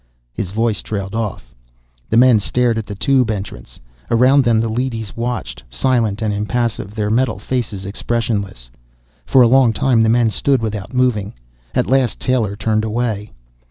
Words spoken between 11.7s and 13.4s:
At last Taylor turned away.